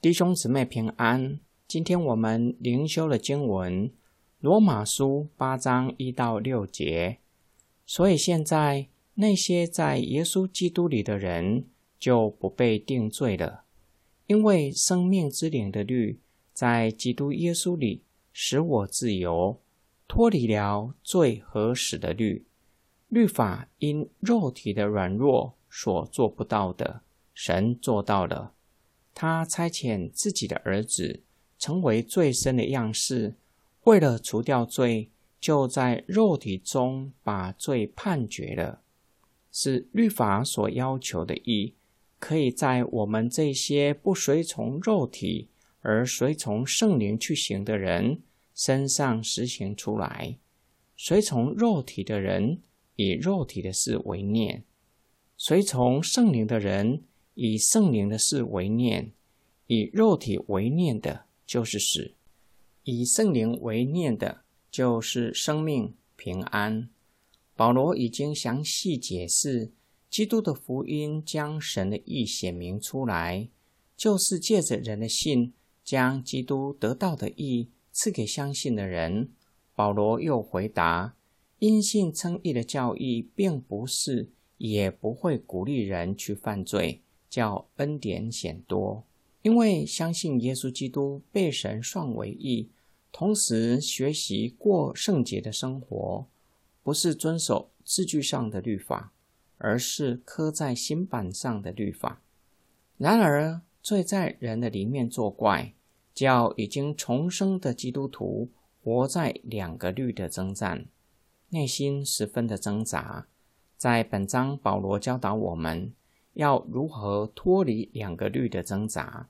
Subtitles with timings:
[0.00, 1.38] 弟兄姊妹平安。
[1.68, 3.90] 今天我们灵修的经文
[4.38, 7.18] 《罗马书》八章一到六节。
[7.84, 11.66] 所以现在那些在耶稣基督里的人
[11.98, 13.64] 就不被定罪了，
[14.26, 16.18] 因为生命之灵的律
[16.54, 19.60] 在基督耶稣里使我自由，
[20.08, 22.46] 脱离了罪和死的律。
[23.08, 27.02] 律法因肉体的软弱所做不到的，
[27.34, 28.54] 神做到了。
[29.14, 31.20] 他差遣自己的儿子
[31.58, 33.34] 成为罪身的样式，
[33.84, 35.10] 为了除掉罪，
[35.40, 38.82] 就在肉体中把罪判决了，
[39.52, 41.74] 是律法所要求的义，
[42.18, 45.48] 可以在我们这些不随从肉体
[45.80, 48.20] 而随从圣灵去行的人
[48.54, 50.36] 身上实行出来。
[50.96, 52.60] 随从肉体的人，
[52.96, 54.64] 以肉体的事为念，
[55.38, 57.04] 随从圣灵的人，
[57.42, 59.12] 以圣灵的事为念。
[59.66, 62.12] 以肉体为念的，就是死；
[62.84, 66.90] 以圣灵为念的，就是生命平安。
[67.56, 69.72] 保罗已经详细解释，
[70.10, 73.48] 基督的福音将神的意显明出来，
[73.96, 79.30] 就是借着人的信，将基督得到的意赐给相信的人。
[79.74, 81.16] 保罗又回答。
[81.58, 89.04] 因信称义的教义，并不是，也不会鼓励人去犯罪，叫恩典显多。
[89.40, 92.68] 因为相信耶稣基督被神算为义，
[93.10, 96.26] 同时学习过圣洁的生活，
[96.82, 99.12] 不是遵守字句上的律法，
[99.56, 102.20] 而是刻在心版上的律法。
[102.98, 105.72] 然而，罪在人的里面作怪，
[106.12, 108.50] 叫已经重生的基督徒
[108.84, 110.84] 活在两个律的征战。
[111.48, 113.26] 内心十分的挣扎，
[113.78, 115.92] 在本章保罗教导我们
[116.34, 119.28] 要如何脱离两个律的挣扎。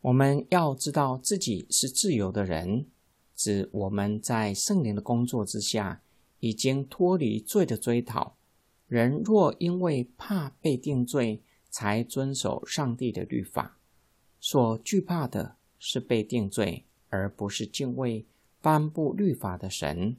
[0.00, 2.86] 我们要知道自己是自由的人，
[3.34, 6.02] 指我们在圣灵的工作之下，
[6.40, 8.36] 已经脱离罪的追讨。
[8.86, 13.78] 人若因为怕被定罪，才遵守上帝的律法，
[14.40, 18.26] 所惧怕的是被定罪，而不是敬畏
[18.60, 20.16] 颁布律法的神。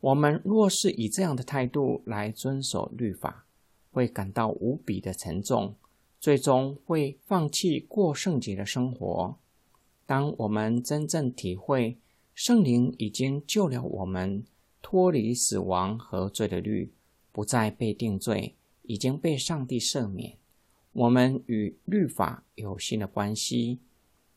[0.00, 3.46] 我们若是以这样的态度来遵守律法，
[3.94, 5.76] 会感到无比的沉重，
[6.20, 9.38] 最终会放弃过圣洁的生活。
[10.04, 11.96] 当我们真正体会
[12.34, 14.44] 圣灵已经救了我们，
[14.82, 16.92] 脱离死亡和罪的律，
[17.30, 20.36] 不再被定罪，已经被上帝赦免，
[20.92, 23.78] 我们与律法有新的关系，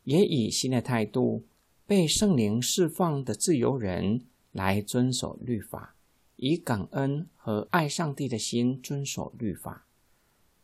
[0.03, 1.43] 也以新的态度
[1.85, 4.21] 被圣灵释放的自由人。
[4.53, 5.95] 来遵守律法，
[6.37, 9.85] 以感恩和爱上帝的心遵守律法。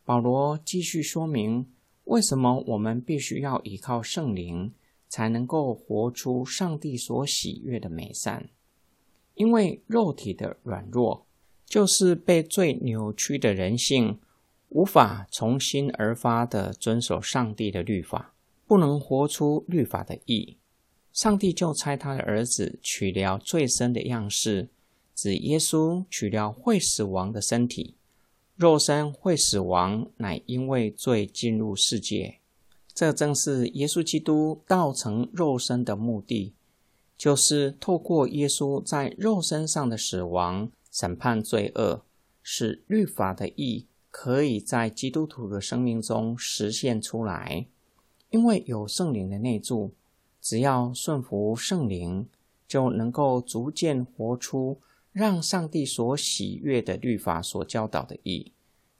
[0.04, 1.66] 保罗继续说明，
[2.04, 4.72] 为什么我们必须要依靠圣灵，
[5.08, 8.48] 才能够活出上帝所喜悦的美善。
[9.34, 11.26] 因为肉体的软弱，
[11.64, 14.20] 就是被最扭曲的人性，
[14.68, 18.34] 无法从心而发的遵守上帝的律法，
[18.66, 20.58] 不能活出律法的义。
[21.12, 24.68] 上帝就差他的儿子取了最深的样式，
[25.14, 27.94] 指耶稣取掉会死亡的身体，
[28.56, 32.38] 肉身会死亡，乃因为罪进入世界。
[32.92, 36.54] 这正是耶稣基督道成肉身的目的，
[37.16, 42.02] 就是透过耶稣在肉身上的死亡，审判罪恶，
[42.42, 47.66] 使律法的义可以在基督徒的生命中实现出来。
[48.30, 49.92] 因为有圣灵的内住。
[50.40, 52.28] 只要顺服圣灵，
[52.68, 54.78] 就能够逐渐活出
[55.14, 58.52] 让上帝所喜悦的律法所教导的义，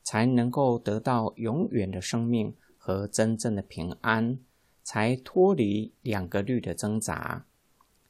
[0.05, 4.39] 才能够得到永远的生命和真正的平安，
[4.85, 7.45] 才脱离两个律的挣扎。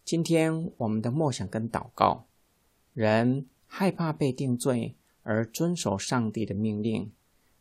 [0.04, 2.26] 今天我们的默想跟祷告，
[2.92, 7.10] 人害怕被定罪而遵守上帝的命令，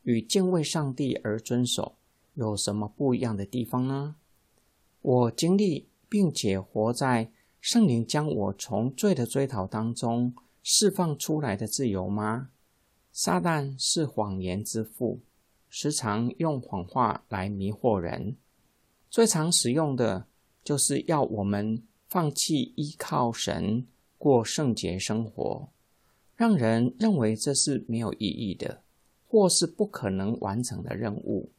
[0.02, 1.96] 与敬畏上帝而遵守
[2.34, 4.18] 有什么不一样的地方呢？
[5.01, 7.31] 我经历并且活在
[7.63, 12.50] 圣灵将我从罪的追讨当中释放出来的自由吗？
[13.13, 15.21] 撒旦是谎言之父，
[15.69, 18.36] 时常用谎话来迷惑人。
[19.10, 20.27] 最常使用的
[20.62, 23.88] 就是要我们放弃依靠神，
[24.18, 25.69] 过圣洁生活，
[26.36, 28.81] 让人认为这是没有意义的，
[29.30, 31.50] 或是不可能完成的任务。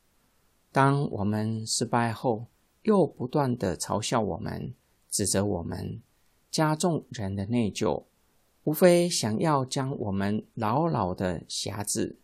[0.70, 2.48] 当我们失败后，
[2.82, 4.74] 又不断地嘲笑我们、
[5.14, 6.02] 指责我们，
[6.50, 8.02] 加重人的内疚，
[8.64, 12.16] 无非想要将我们牢牢地挟制。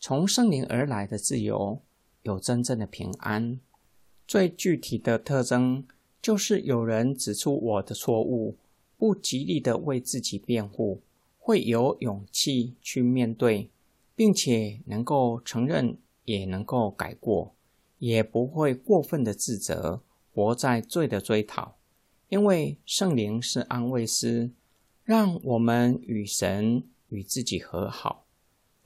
[0.00, 1.80] 从圣灵而来的自由，
[2.22, 3.60] 有真正的平安。
[4.26, 5.86] 最具体的特征
[6.20, 8.56] 就是有人指出我的错误，
[8.98, 11.00] 不极力的为自己辩护，
[11.38, 13.70] 会有勇气去面对，
[14.16, 17.54] 并且能够承认，也能够改过，
[18.00, 20.00] 也不会过分的自责，
[20.34, 21.76] 活在罪的追讨。
[22.32, 24.52] 因为圣灵是安慰师，
[25.04, 28.24] 让我们与神与自己和好。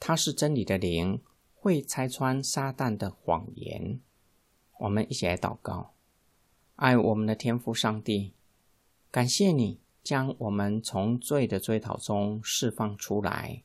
[0.01, 1.21] 他是真理的灵，
[1.55, 4.01] 会拆穿撒旦的谎言。
[4.81, 5.95] 我们一起来祷告，
[6.75, 8.33] 爱我们的天父上帝，
[9.13, 13.63] 感谢你将我们从罪的追讨中释放出来，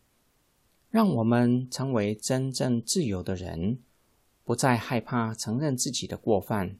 [0.92, 3.80] 让我们成为真正自由的人，
[4.44, 6.78] 不再害怕承认自己的过犯，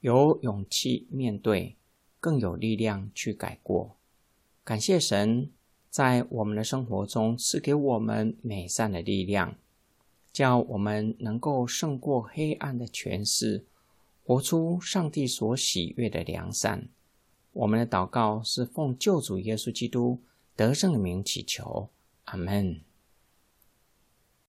[0.00, 1.76] 有勇气面对，
[2.20, 3.96] 更有力量去改过。
[4.64, 5.50] 感谢神
[5.90, 9.56] 在我们的生活中赐给我们美善的力量。
[10.30, 13.64] 叫我们能够胜过黑暗的权势，
[14.24, 16.86] 活出上帝所喜悦的良善。
[17.54, 20.20] 我们的祷告是奉救主耶稣基督
[20.54, 21.88] 得胜的名祈求，
[22.26, 22.80] 阿门。